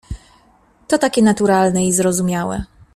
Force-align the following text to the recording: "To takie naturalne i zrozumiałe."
"To 0.87 0.97
takie 0.97 1.21
naturalne 1.21 1.85
i 1.85 1.93
zrozumiałe." 1.93 2.63